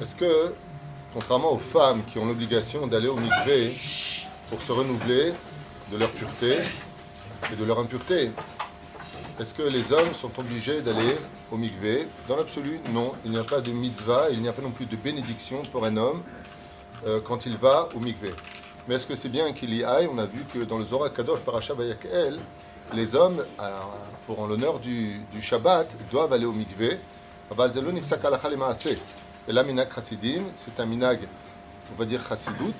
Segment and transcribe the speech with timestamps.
[0.00, 0.54] Est-ce que,
[1.12, 3.74] contrairement aux femmes qui ont l'obligation d'aller au mikvé
[4.48, 5.32] pour se renouveler
[5.90, 6.58] de leur pureté
[7.52, 8.30] et de leur impureté,
[9.40, 11.16] est-ce que les hommes sont obligés d'aller
[11.50, 12.06] au mikvé?
[12.28, 13.12] Dans l'absolu, non.
[13.24, 15.84] Il n'y a pas de mitzvah, il n'y a pas non plus de bénédiction pour
[15.84, 16.22] un homme
[17.06, 18.32] euh, quand il va au mikvé.
[18.86, 20.08] Mais est-ce que c'est bien qu'il y aille?
[20.12, 21.74] On a vu que dans le Zohar Kadosh Parasha
[22.12, 22.38] El,
[22.94, 23.42] les hommes,
[24.26, 26.98] pour en l'honneur du, Shabbat, doivent aller au mikvé.
[29.48, 31.20] Et la minag chassidim, c'est un minag,
[31.92, 32.74] on va dire chassidout,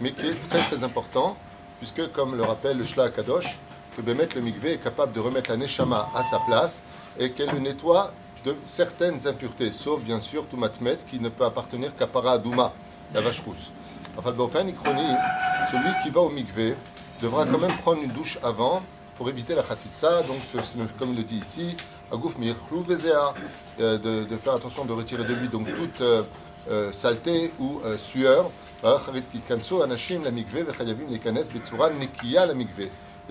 [0.00, 1.36] mais qui est très très important,
[1.78, 3.58] puisque comme le rappelle le Shla Kadosh,
[3.96, 6.82] que Bémet le mikvé est capable de remettre la neshama à sa place
[7.18, 8.12] et qu'elle le nettoie
[8.44, 12.72] de certaines impuretés, sauf bien sûr tout matmet qui ne peut appartenir qu'à Paradouma,
[13.12, 13.70] la vache rousse.
[14.16, 16.74] Enfin, celui qui va au mikvé
[17.20, 18.82] devra quand même prendre une douche avant
[19.16, 20.38] pour éviter la khatitsa, donc
[20.98, 21.76] comme il le dit ici,
[22.12, 22.54] agouf euh,
[23.98, 26.22] de, de faire attention de retirer de lui donc toute euh,
[26.70, 28.48] euh, saleté ou sueur.
[28.84, 28.88] Et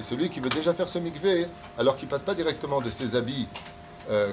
[0.03, 1.45] celui qui veut déjà faire ce mikvé,
[1.78, 3.50] alors qu'il ne passe pas directement de ses habits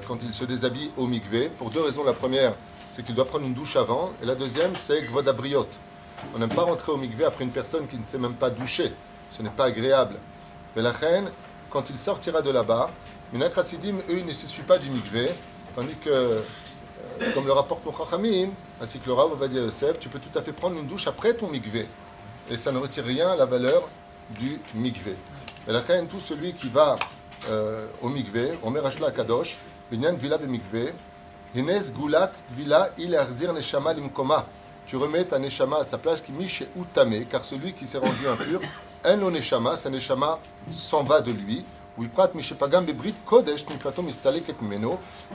[0.07, 2.05] quand il se déshabille au mikvé, pour deux raisons.
[2.05, 2.53] La première,
[2.89, 5.67] c'est qu'il doit prendre une douche avant, et la deuxième, c'est gvodabriot.
[6.33, 8.93] On n'aime pas rentrer au mikvé après une personne qui ne sait même pas doucher.
[9.37, 10.15] Ce n'est pas agréable.
[10.75, 11.29] Mais la reine,
[11.69, 12.89] quand il sortira de là-bas,
[13.33, 15.29] une Chassidim, eux, ils ne s'essuient pas du mikvé,
[15.75, 16.41] tandis que, euh,
[17.33, 18.49] comme le rapporte mon Chachamim,
[18.81, 21.33] ainsi que le Rav dire Yosef, tu peux tout à fait prendre une douche après
[21.33, 21.87] ton mikvé.
[22.49, 23.87] Et ça ne retire rien à la valeur
[24.31, 25.15] du mikvé.
[25.67, 26.95] Et la reine, tout celui qui va
[27.49, 29.57] euh, au mikvé, au Merashla Kadosh,
[29.91, 30.93] Binyan Villa de mikvé,
[31.55, 34.47] Hines Gulat Villa Il Arzir Neshama Limkoma.
[34.87, 38.27] Tu remets ta Neshama à sa place qui miche Utame, car celui qui s'est rendu
[38.27, 38.59] impur,
[39.03, 40.39] un Neshama, sa Neshama
[40.71, 41.65] s'en va de lui.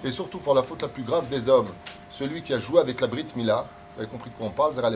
[0.05, 1.69] Et surtout pour la faute la plus grave des hommes,
[2.11, 4.73] celui qui a joué avec la Brit Mila, vous avez compris de quoi on parle,
[4.73, 4.91] Zera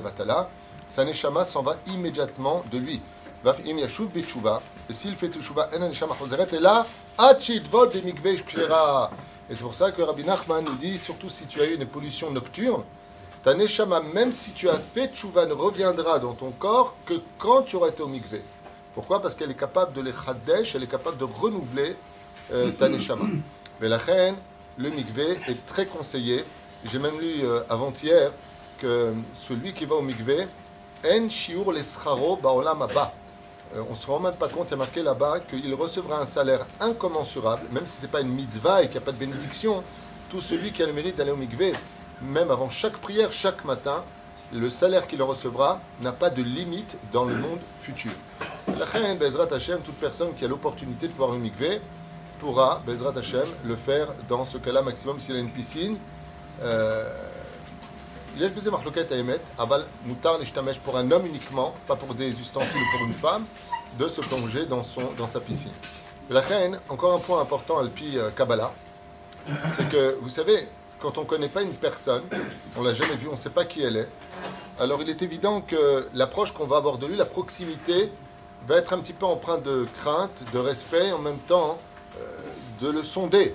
[0.89, 3.03] sa Neshama s'en va immédiatement de lui.
[4.89, 6.87] Et s'il fait Teshuva, et là,
[9.51, 11.87] Et c'est pour ça que Rabbi Nachman nous dit, surtout si tu as eu une
[11.87, 12.83] pollution nocturne,
[13.45, 17.63] ta Neshama, même si tu as fait Teshuva, ne reviendra dans ton corps que quand
[17.63, 18.43] tu auras été au mikveh.
[18.99, 19.23] Pourquoi?
[19.23, 21.95] Parce qu'elle est capable de les chaddesh, elle est capable de renouveler
[22.53, 23.27] euh, ta neshama.
[23.81, 24.35] Mais la reine,
[24.77, 26.45] le mikvé est très conseillé.
[26.85, 28.33] J'ai même lu euh, avant-hier
[28.81, 30.49] que celui qui va au mikvé,
[31.07, 33.13] en shiur lescharo baolam abba.
[33.77, 36.21] Euh, on ne se rend même pas compte, il y a marqué là-bas qu'il recevra
[36.21, 39.13] un salaire incommensurable, même si ce n'est pas une mitzvah et qu'il n'y a pas
[39.13, 39.85] de bénédiction.
[40.29, 41.73] Tout celui qui a le mérite d'aller au mikvé,
[42.21, 44.03] même avant chaque prière, chaque matin,
[44.53, 48.11] le salaire qu'il recevra n'a pas de limite dans le monde futur.
[48.77, 51.81] La Bezrat Hashem, toute personne qui a l'opportunité de pouvoir une mikvé
[52.39, 55.97] pourra, Bezrat Hashem, le faire dans ce cas-là maximum s'il a une piscine.
[58.71, 59.45] Marloquettes à émettre.
[59.59, 60.39] Aval moutar
[60.85, 63.45] pour un homme uniquement, pas pour des ustensiles ou pour une femme,
[63.99, 65.73] de se plonger dans, son, dans sa piscine.
[66.31, 68.73] La reine, encore un point important, Alpi euh, Kabbalah,
[69.73, 70.69] c'est que, vous savez,
[71.01, 72.23] quand on ne connaît pas une personne,
[72.77, 74.09] on l'a jamais vue, on ne sait pas qui elle est,
[74.79, 78.13] alors il est évident que l'approche qu'on va avoir de lui, la proximité,
[78.67, 81.79] va être un petit peu empreinte de crainte, de respect, en même temps
[82.19, 82.27] euh,
[82.81, 83.55] de le sonder.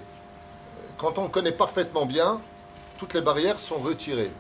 [0.97, 2.41] Quand on connaît parfaitement bien,
[2.97, 4.31] toutes les barrières sont retirées.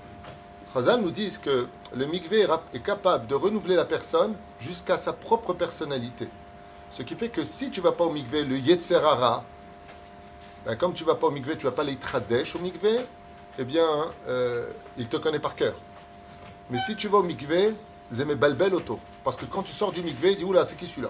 [0.73, 5.53] Khazal nous dit que le mikvé est capable de renouveler la personne jusqu'à sa propre
[5.53, 6.27] personnalité.
[6.93, 9.43] Ce qui fait que si tu vas pas au mikvé, le yetzerara,
[10.65, 12.99] ben, comme tu vas pas au mikvé, tu vas pas les tradesh au mikvé,
[13.59, 13.87] eh bien,
[14.27, 15.73] euh, il te connaît par cœur.
[16.69, 17.75] Mais si tu vas au mikvé,
[18.13, 18.99] zémé balbel auto.
[19.23, 21.09] Parce que quand tu sors du mikvé, il dit Oula, c'est qui celui-là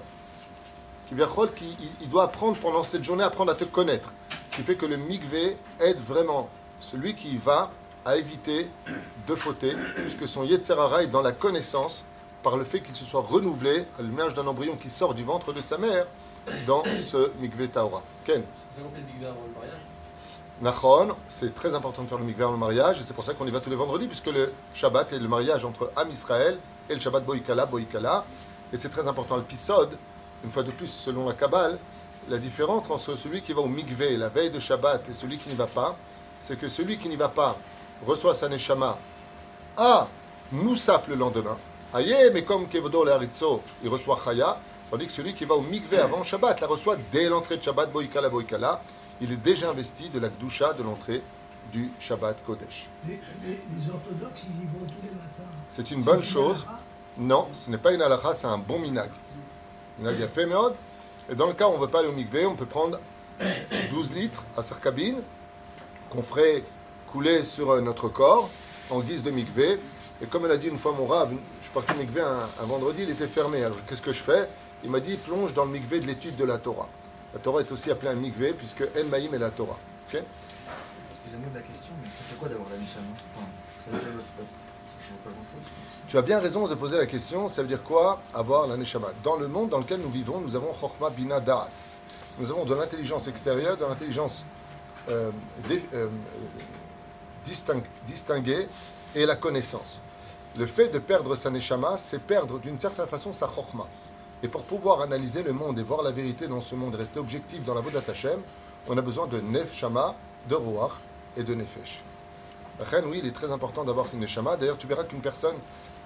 [1.56, 4.12] Qui il doit apprendre pendant cette journée, apprendre à te connaître.
[4.50, 6.50] Ce qui fait que le mikvé aide vraiment
[6.80, 7.72] celui qui va
[8.06, 8.68] à éviter
[9.28, 12.04] de fauter, puisque son Yetzerara est dans la connaissance
[12.42, 15.54] par le fait qu'il se soit renouvelé à l'image d'un embryon qui sort du ventre
[15.54, 16.06] de sa mère
[16.68, 18.04] dans ce mikvé Taora.
[18.26, 18.44] Ken
[18.78, 18.84] le
[19.54, 19.93] mariage
[20.64, 23.34] Nachon, c'est très important de faire le mikvé avant le mariage, et c'est pour ça
[23.34, 26.58] qu'on y va tous les vendredis, puisque le Shabbat est le mariage entre Am Israël
[26.90, 28.24] et le Shabbat Boïkala, Boïkala.
[28.72, 29.36] Et c'est très important.
[29.36, 29.44] Le
[30.46, 31.78] une fois de plus, selon la Kabbale,
[32.30, 35.50] la différence entre celui qui va au mikvé la veille de Shabbat et celui qui
[35.50, 35.98] n'y va pas,
[36.40, 37.58] c'est que celui qui n'y va pas
[38.08, 38.98] reçoit sa neshama
[39.76, 40.08] à
[40.54, 41.58] Moussaf le lendemain.
[41.94, 44.58] Aïe, mais comme Kevodor le Haritzo, il reçoit Chaya,
[44.90, 47.92] Tandis que celui qui va au mikvé avant Shabbat la reçoit dès l'entrée de Shabbat,
[47.92, 48.82] Boïkala, Boïkala.
[49.24, 51.24] Il est déjà investi de la Gdusha de l'entrée
[51.72, 52.90] du Shabbat Kodesh.
[53.08, 53.14] Les,
[53.90, 55.50] orthodoxes, ils y vont tous les matins.
[55.72, 56.66] C'est une bonne chose.
[57.18, 59.10] Non, ce n'est pas une halakha, c'est un bon minag.
[59.98, 60.74] Minag a fait méod.
[61.32, 63.00] Et dans le cas où on ne veut pas aller au mikvé, on peut prendre
[63.92, 65.22] 12 litres à Sarkabine,
[66.10, 66.62] qu'on ferait
[67.08, 68.50] couler sur euh, notre corps
[68.90, 69.80] en guise de mikvé.
[70.22, 72.50] Et comme elle a dit une fois mon rave, je suis parti au mikvé un,
[72.62, 73.64] un vendredi, il était fermé.
[73.64, 74.50] Alors qu'est-ce que je fais?
[74.84, 76.90] Il m'a dit plonge dans le mikvé de l'étude de la Torah.
[77.34, 79.78] La Torah est aussi appelée un mikvé puisque En Maïm est la Torah.
[80.08, 80.22] Ok
[81.12, 83.46] Excusez-moi de la question, mais ça fait quoi d'avoir la Neshama Enfin,
[83.80, 83.98] ça.
[86.08, 89.10] Tu as bien raison de poser la question, ça veut dire quoi avoir la Neshama?
[89.24, 91.70] Dans le monde dans lequel nous vivons, nous avons Chokhmah Bina Da'at.
[92.40, 94.44] Nous avons de l'intelligence extérieure, de l'intelligence
[95.10, 95.32] euh,
[95.94, 96.08] euh,
[98.06, 98.68] distinguée
[99.16, 100.00] et la connaissance.
[100.58, 103.88] Le fait de perdre sa Neshama, c'est perdre d'une certaine façon sa Chokhmah.
[104.44, 107.64] Et pour pouvoir analyser le monde et voir la vérité dans ce monde, rester objectif
[107.64, 108.42] dans la Vodat Hashem,
[108.90, 110.16] on a besoin de Neshama,
[110.50, 111.00] de Ruach
[111.38, 112.04] et de Nefesh.
[112.92, 114.58] Ren, oui, il est très important d'avoir une Neshama.
[114.58, 115.56] D'ailleurs, tu verras qu'une personne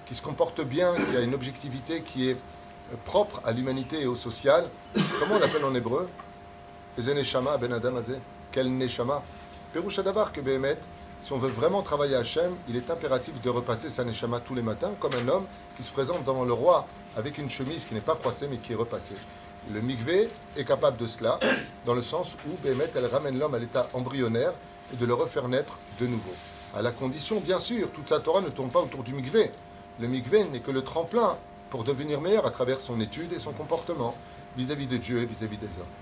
[0.06, 2.36] qui se comporte bien, qui a une objectivité qui est
[3.04, 4.68] propre à l'humanité et au social,
[5.18, 6.08] comment on l'appelle en hébreu?
[6.96, 7.94] Ben Adam
[8.52, 8.78] Quel
[10.32, 10.78] que Behemet,
[11.20, 14.54] si on veut vraiment travailler à Hachem, il est impératif de repasser sa Neshama tous
[14.54, 16.86] les matins, comme un homme qui se présente devant le roi
[17.16, 19.16] avec une chemise qui n'est pas froissée mais qui est repassée.
[19.72, 21.38] Le mikvé est capable de cela,
[21.86, 24.52] dans le sens où Behemet, elle ramène l'homme à l'état embryonnaire
[24.92, 26.32] et de le refaire naître de nouveau.
[26.74, 29.50] À la condition, bien sûr, toute sa Torah ne tourne pas autour du mikvé.
[30.00, 31.36] Le mikvé n'est que le tremplin
[31.70, 34.14] pour devenir meilleur à travers son étude et son comportement
[34.56, 35.98] vis-à-vis de Dieu et vis-à-vis des hommes.